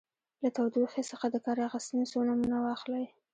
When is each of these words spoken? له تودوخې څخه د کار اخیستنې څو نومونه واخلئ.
له 0.41 0.49
تودوخې 0.55 1.01
څخه 1.11 1.25
د 1.29 1.35
کار 1.45 1.57
اخیستنې 1.67 2.05
څو 2.11 2.19
نومونه 2.27 2.57
واخلئ. 2.65 3.05